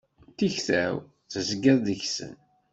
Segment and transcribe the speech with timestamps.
[0.37, 0.95] Tikta-w,
[1.31, 2.35] tezgiḍ deg-sen.